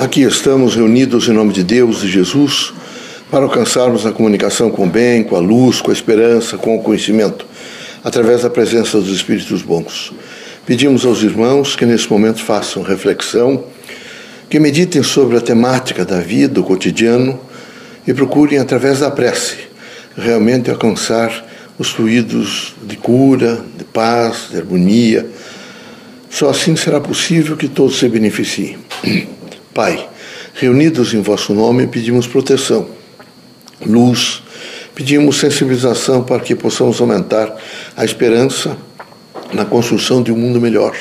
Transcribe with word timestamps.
Aqui 0.00 0.22
estamos 0.22 0.76
reunidos 0.76 1.28
em 1.28 1.32
nome 1.32 1.52
de 1.52 1.62
Deus 1.62 2.02
e 2.02 2.08
Jesus 2.08 2.72
para 3.30 3.44
alcançarmos 3.44 4.06
a 4.06 4.10
comunicação 4.10 4.70
com 4.70 4.86
o 4.86 4.88
bem, 4.88 5.22
com 5.22 5.36
a 5.36 5.40
luz, 5.40 5.82
com 5.82 5.90
a 5.90 5.92
esperança, 5.92 6.56
com 6.56 6.74
o 6.74 6.82
conhecimento, 6.82 7.44
através 8.02 8.40
da 8.40 8.48
presença 8.48 8.98
dos 8.98 9.10
Espíritos 9.10 9.60
bons. 9.60 10.10
Pedimos 10.64 11.04
aos 11.04 11.22
irmãos 11.22 11.76
que 11.76 11.84
nesse 11.84 12.10
momento 12.10 12.42
façam 12.42 12.82
reflexão, 12.82 13.62
que 14.48 14.58
meditem 14.58 15.02
sobre 15.02 15.36
a 15.36 15.40
temática 15.42 16.02
da 16.02 16.18
vida, 16.18 16.60
o 16.60 16.64
cotidiano 16.64 17.38
e 18.06 18.14
procurem, 18.14 18.58
através 18.58 19.00
da 19.00 19.10
prece, 19.10 19.58
realmente 20.16 20.70
alcançar 20.70 21.46
os 21.78 21.90
fluidos 21.90 22.74
de 22.84 22.96
cura, 22.96 23.62
de 23.76 23.84
paz, 23.84 24.48
de 24.50 24.56
harmonia. 24.56 25.28
Só 26.30 26.48
assim 26.48 26.74
será 26.74 27.02
possível 27.02 27.54
que 27.54 27.68
todos 27.68 27.98
se 27.98 28.08
beneficiem. 28.08 28.78
Pai, 29.72 30.08
reunidos 30.54 31.14
em 31.14 31.22
vosso 31.22 31.54
nome, 31.54 31.86
pedimos 31.86 32.26
proteção, 32.26 32.88
luz, 33.86 34.42
pedimos 34.96 35.36
sensibilização 35.36 36.24
para 36.24 36.40
que 36.40 36.56
possamos 36.56 37.00
aumentar 37.00 37.54
a 37.96 38.04
esperança 38.04 38.76
na 39.52 39.64
construção 39.64 40.24
de 40.24 40.32
um 40.32 40.36
mundo 40.36 40.60
melhor. 40.60 40.96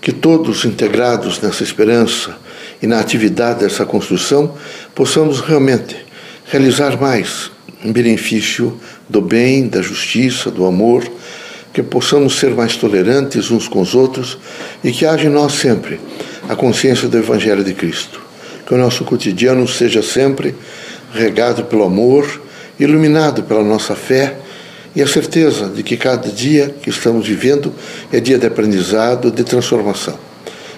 Que 0.00 0.10
todos 0.10 0.64
integrados 0.64 1.40
nessa 1.40 1.62
esperança 1.62 2.36
e 2.82 2.86
na 2.88 2.98
atividade 2.98 3.60
dessa 3.60 3.86
construção 3.86 4.56
possamos 4.92 5.38
realmente 5.38 6.04
realizar 6.46 7.00
mais 7.00 7.48
em 7.84 7.92
benefício 7.92 8.76
do 9.08 9.20
bem, 9.20 9.68
da 9.68 9.82
justiça, 9.82 10.50
do 10.50 10.66
amor, 10.66 11.08
que 11.72 11.80
possamos 11.80 12.40
ser 12.40 12.56
mais 12.56 12.76
tolerantes 12.76 13.52
uns 13.52 13.68
com 13.68 13.80
os 13.80 13.94
outros 13.94 14.36
e 14.82 14.90
que 14.90 15.06
haja 15.06 15.28
em 15.28 15.30
nós 15.30 15.52
sempre 15.52 16.00
a 16.48 16.56
consciência 16.56 17.06
do 17.08 17.18
Evangelho 17.18 17.62
de 17.62 17.74
Cristo. 17.74 18.20
Que 18.66 18.74
o 18.74 18.78
nosso 18.78 19.04
cotidiano 19.04 19.68
seja 19.68 20.02
sempre 20.02 20.54
regado 21.12 21.64
pelo 21.64 21.84
amor, 21.84 22.40
iluminado 22.80 23.42
pela 23.42 23.62
nossa 23.62 23.94
fé 23.94 24.36
e 24.96 25.02
a 25.02 25.06
certeza 25.06 25.68
de 25.68 25.82
que 25.82 25.96
cada 25.96 26.28
dia 26.28 26.74
que 26.82 26.90
estamos 26.90 27.26
vivendo 27.26 27.72
é 28.12 28.18
dia 28.18 28.38
de 28.38 28.46
aprendizado, 28.46 29.30
de 29.30 29.44
transformação. 29.44 30.18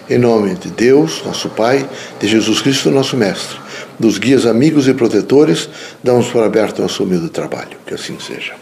Em 0.08 0.18
nome 0.18 0.56
de 0.56 0.70
Deus, 0.70 1.22
nosso 1.24 1.48
Pai, 1.50 1.88
de 2.18 2.26
Jesus 2.26 2.60
Cristo, 2.60 2.91
nosso 2.91 3.16
Mestre, 3.16 3.56
dos 3.98 4.18
guias 4.18 4.44
amigos 4.44 4.88
e 4.88 4.94
protetores, 4.94 5.68
damos 6.02 6.26
por 6.28 6.42
aberto 6.42 6.82
nosso 6.82 7.04
humilde 7.04 7.28
trabalho. 7.28 7.78
Que 7.86 7.94
assim 7.94 8.18
seja. 8.18 8.54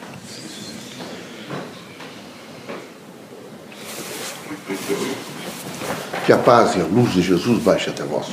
Que 6.28 6.32
a 6.34 6.36
paz 6.36 6.76
e 6.76 6.80
a 6.82 6.84
luz 6.84 7.14
de 7.14 7.22
Jesus 7.22 7.62
baixe 7.62 7.88
até 7.88 8.04
vós. 8.04 8.26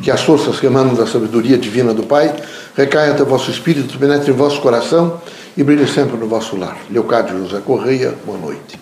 Que 0.00 0.08
as 0.08 0.20
forças 0.20 0.60
que 0.60 0.66
emanam 0.66 0.94
da 0.94 1.04
sabedoria 1.04 1.58
divina 1.58 1.92
do 1.92 2.04
Pai 2.04 2.32
recaiam 2.76 3.12
até 3.12 3.24
vosso 3.24 3.50
espírito, 3.50 3.98
penetrem 3.98 4.32
em 4.32 4.36
vosso 4.36 4.60
coração 4.60 5.20
e 5.56 5.64
brilhem 5.64 5.88
sempre 5.88 6.16
no 6.16 6.28
vosso 6.28 6.56
lar. 6.56 6.78
Leocádio 6.88 7.38
José 7.38 7.60
Correia, 7.60 8.14
boa 8.24 8.38
noite. 8.38 8.78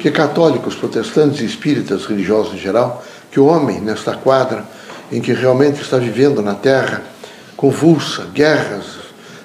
Que 0.00 0.10
católicos, 0.10 0.74
protestantes 0.74 1.42
e 1.42 1.44
espíritas 1.44 2.06
religiosos 2.06 2.54
em 2.54 2.58
geral, 2.58 3.04
que 3.30 3.38
o 3.38 3.44
homem, 3.44 3.82
nesta 3.82 4.14
quadra 4.14 4.64
em 5.12 5.20
que 5.20 5.34
realmente 5.34 5.82
está 5.82 5.98
vivendo 5.98 6.40
na 6.40 6.54
Terra, 6.54 7.02
convulsa, 7.54 8.24
guerras, 8.32 8.86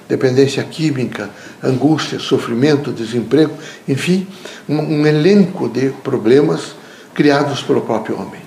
dependência 0.08 0.64
química, 0.64 1.28
angústia, 1.62 2.18
sofrimento, 2.18 2.90
desemprego, 2.90 3.52
enfim, 3.86 4.26
um 4.66 5.06
elenco 5.06 5.68
de 5.68 5.90
problemas 6.02 6.79
criados 7.14 7.62
pelo 7.62 7.80
próprio 7.80 8.16
homem. 8.16 8.40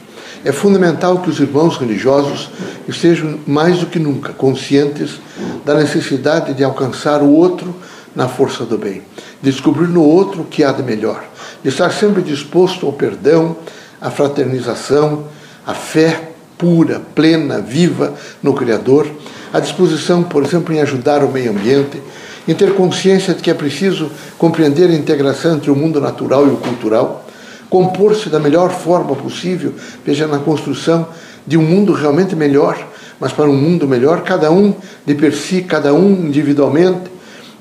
É 0.46 0.52
fundamental 0.52 1.20
que 1.20 1.30
os 1.30 1.40
irmãos 1.40 1.78
religiosos 1.78 2.50
estejam 2.88 3.40
mais 3.48 3.80
do 3.80 3.86
que 3.86 3.98
nunca 3.98 4.34
conscientes 4.34 5.22
da 5.64 5.74
necessidade 5.76 6.54
de 6.54 6.64
alcançar 6.64 7.22
o 7.22 7.32
outro 7.32 7.74
na 8.14 8.28
força 8.28 8.66
do 8.66 8.78
bem, 8.78 9.02
descobrir 9.42 9.88
no 9.88 10.04
outro 10.04 10.42
o 10.42 10.46
que 10.46 10.64
há 10.64 10.72
de 10.72 10.84
melhor, 10.84 11.24
de 11.64 11.70
estar 11.70 11.92
sempre 11.92 12.22
disposto 12.22 12.86
ao 12.86 12.92
perdão, 12.92 13.56
à 14.02 14.12
fraternização, 14.12 15.26
à 15.66 15.74
fé 15.74 16.30
pura, 16.58 17.02
plena, 17.16 17.60
viva 17.60 18.14
no 18.42 18.54
Criador, 18.54 19.08
à 19.54 19.60
disposição, 19.60 20.24
por 20.24 20.44
exemplo, 20.44 20.74
em 20.74 20.82
ajudar 20.82 21.24
o 21.24 21.32
meio 21.32 21.52
ambiente, 21.52 22.02
em 22.46 22.54
ter 22.54 22.76
consciência 22.76 23.34
de 23.34 23.42
que 23.42 23.50
é 23.50 23.54
preciso 23.54 24.12
compreender 24.38 24.90
a 24.90 24.94
integração 24.94 25.56
entre 25.56 25.72
o 25.72 25.76
mundo 25.76 26.02
natural 26.02 26.46
e 26.46 26.50
o 26.50 26.58
cultural 26.58 27.26
compor-se 27.74 28.30
da 28.30 28.38
melhor 28.38 28.70
forma 28.70 29.16
possível, 29.16 29.74
veja, 30.06 30.28
na 30.28 30.38
construção 30.38 31.08
de 31.48 31.58
um 31.58 31.64
mundo 31.64 31.92
realmente 31.92 32.36
melhor, 32.36 32.78
mas 33.20 33.34
para 33.34 33.50
um 33.50 33.56
mundo 33.56 33.88
melhor, 33.88 34.22
cada 34.22 34.52
um 34.52 34.76
de 35.04 35.16
per 35.16 35.34
si, 35.34 35.64
cada 35.64 35.92
um 35.92 36.12
individualmente, 36.28 37.10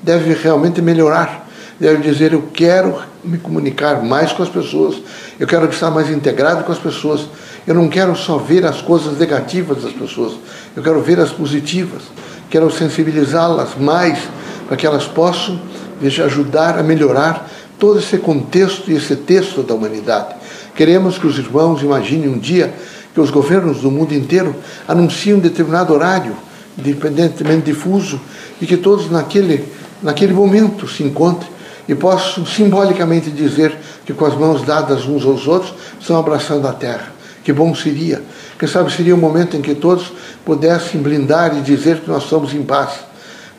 deve 0.03 0.35
realmente 0.35 0.83
melhorar. 0.83 1.49
Deve 1.79 2.03
dizer: 2.07 2.31
Eu 2.31 2.43
quero 2.53 3.01
me 3.23 3.39
comunicar 3.39 4.03
mais 4.03 4.31
com 4.31 4.43
as 4.43 4.49
pessoas, 4.49 5.01
eu 5.39 5.47
quero 5.47 5.67
estar 5.67 5.89
mais 5.89 6.11
integrado 6.11 6.63
com 6.63 6.71
as 6.71 6.77
pessoas, 6.77 7.21
eu 7.65 7.73
não 7.73 7.89
quero 7.89 8.15
só 8.15 8.37
ver 8.37 8.67
as 8.67 8.83
coisas 8.83 9.17
negativas 9.17 9.81
das 9.81 9.93
pessoas, 9.93 10.33
eu 10.75 10.83
quero 10.83 11.01
ver 11.01 11.19
as 11.19 11.31
positivas, 11.31 12.03
quero 12.51 12.69
sensibilizá-las 12.69 13.69
mais 13.79 14.19
para 14.67 14.77
que 14.77 14.85
elas 14.85 15.05
possam, 15.05 15.59
veja, 15.99 16.25
ajudar 16.25 16.77
a 16.77 16.83
melhorar 16.83 17.49
todo 17.83 17.99
esse 17.99 18.17
contexto 18.17 18.89
e 18.89 18.95
esse 18.95 19.13
texto 19.13 19.61
da 19.61 19.73
humanidade. 19.73 20.35
Queremos 20.73 21.17
que 21.17 21.27
os 21.27 21.37
irmãos 21.37 21.81
imaginem 21.81 22.29
um 22.29 22.37
dia 22.37 22.73
que 23.13 23.19
os 23.19 23.29
governos 23.29 23.81
do 23.81 23.91
mundo 23.91 24.13
inteiro 24.13 24.55
anunciem 24.87 25.33
um 25.33 25.39
determinado 25.39 25.93
horário, 25.93 26.33
independentemente 26.77 27.63
difuso, 27.63 28.21
e 28.61 28.65
que 28.65 28.77
todos 28.77 29.11
naquele, 29.11 29.67
naquele 30.01 30.31
momento 30.31 30.87
se 30.87 31.03
encontrem 31.03 31.49
e 31.85 31.93
possam 31.93 32.45
simbolicamente 32.45 33.29
dizer 33.29 33.77
que 34.05 34.13
com 34.13 34.23
as 34.23 34.33
mãos 34.33 34.61
dadas 34.61 35.03
uns 35.05 35.25
aos 35.25 35.45
outros 35.45 35.73
estão 35.99 36.17
abraçando 36.17 36.65
a 36.65 36.71
terra. 36.71 37.11
Que 37.43 37.51
bom 37.51 37.75
seria. 37.75 38.23
Quem 38.57 38.69
sabe 38.69 38.93
seria 38.93 39.13
um 39.13 39.19
momento 39.19 39.57
em 39.57 39.61
que 39.61 39.75
todos 39.75 40.13
pudessem 40.45 41.01
blindar 41.01 41.57
e 41.57 41.59
dizer 41.59 41.99
que 41.99 42.09
nós 42.09 42.23
somos 42.23 42.53
em 42.53 42.63
paz. 42.63 42.91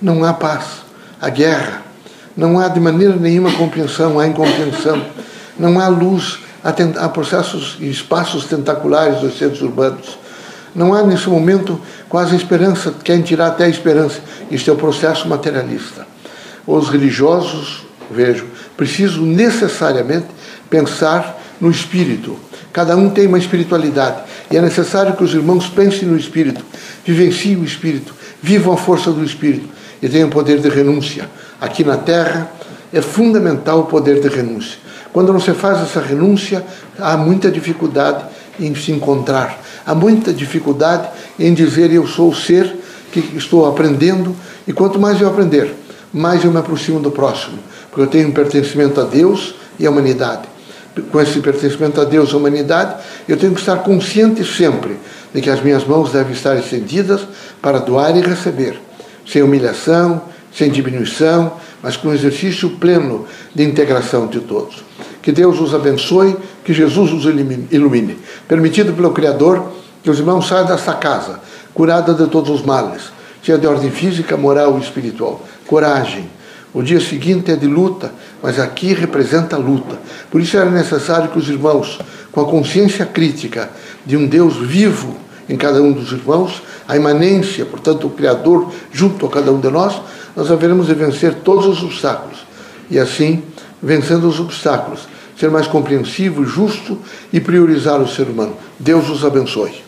Não 0.00 0.24
há 0.24 0.32
paz. 0.32 0.64
A 1.20 1.28
guerra, 1.28 1.83
não 2.36 2.58
há 2.58 2.68
de 2.68 2.80
maneira 2.80 3.14
nenhuma 3.14 3.52
compreensão, 3.52 4.18
há 4.18 4.26
incompreensão. 4.26 5.00
Não 5.58 5.78
há 5.78 5.86
luz, 5.86 6.40
há, 6.62 7.08
processos 7.08 7.76
e 7.78 7.88
espaços 7.88 8.44
tentaculares 8.46 9.20
dos 9.20 9.38
centros 9.38 9.62
urbanos. 9.62 10.18
Não 10.74 10.92
há 10.92 11.02
nesse 11.04 11.28
momento 11.28 11.80
quase 12.08 12.34
esperança, 12.34 12.92
querem 13.04 13.22
tirar 13.22 13.48
até 13.48 13.64
a 13.64 13.68
esperança. 13.68 14.20
Isto 14.50 14.70
é 14.70 14.72
o 14.72 14.76
processo 14.76 15.28
materialista. 15.28 16.06
Os 16.66 16.88
religiosos, 16.88 17.86
vejo, 18.10 18.46
precisam 18.76 19.22
necessariamente 19.22 20.26
pensar 20.68 21.40
no 21.60 21.70
espírito. 21.70 22.36
Cada 22.72 22.96
um 22.96 23.10
tem 23.10 23.28
uma 23.28 23.38
espiritualidade. 23.38 24.22
E 24.50 24.56
é 24.56 24.60
necessário 24.60 25.14
que 25.14 25.22
os 25.22 25.32
irmãos 25.32 25.68
pensem 25.68 26.08
no 26.08 26.16
espírito, 26.16 26.64
vivenciem 27.04 27.56
o 27.56 27.64
espírito, 27.64 28.12
vivam 28.42 28.74
a 28.74 28.76
força 28.76 29.12
do 29.12 29.22
espírito 29.22 29.68
e 30.02 30.08
tenham 30.08 30.28
poder 30.28 30.58
de 30.58 30.68
renúncia 30.68 31.28
aqui 31.60 31.84
na 31.84 31.96
Terra, 31.96 32.50
é 32.92 33.00
fundamental 33.00 33.80
o 33.80 33.84
poder 33.84 34.20
de 34.20 34.28
renúncia. 34.28 34.78
Quando 35.12 35.32
não 35.32 35.40
se 35.40 35.52
faz 35.52 35.80
essa 35.80 36.00
renúncia, 36.00 36.64
há 36.98 37.16
muita 37.16 37.50
dificuldade 37.50 38.24
em 38.58 38.74
se 38.74 38.92
encontrar, 38.92 39.60
há 39.86 39.94
muita 39.94 40.32
dificuldade 40.32 41.08
em 41.38 41.52
dizer 41.54 41.92
eu 41.92 42.06
sou 42.06 42.30
o 42.30 42.34
ser 42.34 42.74
que 43.12 43.20
estou 43.36 43.66
aprendendo 43.66 44.34
e 44.66 44.72
quanto 44.72 44.98
mais 44.98 45.20
eu 45.20 45.28
aprender, 45.28 45.74
mais 46.12 46.44
eu 46.44 46.50
me 46.50 46.58
aproximo 46.58 47.00
do 47.00 47.10
próximo, 47.10 47.58
porque 47.90 48.02
eu 48.02 48.06
tenho 48.06 48.28
um 48.28 48.32
pertencimento 48.32 49.00
a 49.00 49.04
Deus 49.04 49.54
e 49.78 49.86
à 49.86 49.90
humanidade. 49.90 50.42
Com 51.10 51.20
esse 51.20 51.40
pertencimento 51.40 52.00
a 52.00 52.04
Deus 52.04 52.30
e 52.30 52.34
à 52.34 52.36
humanidade, 52.36 52.94
eu 53.28 53.36
tenho 53.36 53.52
que 53.52 53.60
estar 53.60 53.78
consciente 53.78 54.44
sempre 54.44 54.96
de 55.32 55.40
que 55.40 55.50
as 55.50 55.60
minhas 55.60 55.84
mãos 55.84 56.12
devem 56.12 56.32
estar 56.32 56.56
estendidas 56.56 57.20
para 57.60 57.78
doar 57.78 58.16
e 58.16 58.20
receber, 58.20 58.80
sem 59.26 59.42
humilhação, 59.42 60.22
sem 60.54 60.70
diminuição, 60.70 61.52
mas 61.82 61.96
com 61.96 62.12
exercício 62.12 62.70
pleno 62.70 63.26
de 63.54 63.64
integração 63.64 64.26
de 64.26 64.40
todos. 64.40 64.84
Que 65.20 65.32
Deus 65.32 65.60
os 65.60 65.74
abençoe, 65.74 66.36
que 66.64 66.72
Jesus 66.72 67.12
os 67.12 67.24
ilumine. 67.24 68.18
Permitido 68.46 68.92
pelo 68.92 69.10
Criador 69.10 69.72
que 70.02 70.10
os 70.10 70.18
irmãos 70.18 70.46
saiam 70.46 70.66
desta 70.66 70.94
casa, 70.94 71.40
curada 71.72 72.12
de 72.14 72.26
todos 72.28 72.50
os 72.50 72.62
males, 72.62 73.04
seja 73.42 73.58
de 73.58 73.66
ordem 73.66 73.90
física, 73.90 74.36
moral 74.36 74.78
e 74.78 74.82
espiritual. 74.82 75.42
Coragem. 75.66 76.28
O 76.72 76.82
dia 76.82 77.00
seguinte 77.00 77.50
é 77.50 77.56
de 77.56 77.66
luta, 77.66 78.12
mas 78.42 78.58
aqui 78.58 78.92
representa 78.92 79.56
luta. 79.56 79.98
Por 80.30 80.40
isso 80.40 80.56
era 80.56 80.68
necessário 80.68 81.30
que 81.30 81.38
os 81.38 81.48
irmãos, 81.48 81.98
com 82.32 82.40
a 82.40 82.44
consciência 82.44 83.06
crítica 83.06 83.70
de 84.04 84.16
um 84.16 84.26
Deus 84.26 84.56
vivo 84.56 85.16
em 85.48 85.56
cada 85.56 85.82
um 85.82 85.92
dos 85.92 86.12
irmãos, 86.12 86.62
a 86.88 86.96
imanência, 86.96 87.64
portanto, 87.64 88.06
o 88.06 88.10
Criador 88.10 88.70
junto 88.92 89.26
a 89.26 89.30
cada 89.30 89.52
um 89.52 89.60
de 89.60 89.70
nós, 89.70 90.00
nós 90.36 90.50
haveremos 90.50 90.86
de 90.86 90.94
vencer 90.94 91.34
todos 91.44 91.66
os 91.66 91.82
obstáculos. 91.82 92.38
E 92.90 92.98
assim, 92.98 93.42
vencendo 93.82 94.28
os 94.28 94.40
obstáculos, 94.40 95.08
ser 95.38 95.50
mais 95.50 95.66
compreensivo, 95.66 96.44
justo 96.44 96.98
e 97.32 97.40
priorizar 97.40 98.00
o 98.00 98.08
ser 98.08 98.28
humano. 98.28 98.56
Deus 98.78 99.08
os 99.08 99.24
abençoe. 99.24 99.82